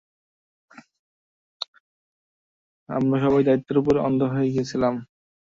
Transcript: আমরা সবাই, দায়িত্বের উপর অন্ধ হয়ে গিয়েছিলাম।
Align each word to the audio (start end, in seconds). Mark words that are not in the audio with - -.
আমরা 2.89 3.17
সবাই, 3.23 3.43
দায়িত্বের 3.47 3.77
উপর 3.81 3.93
অন্ধ 4.07 4.21
হয়ে 4.33 4.51
গিয়েছিলাম। 4.53 4.93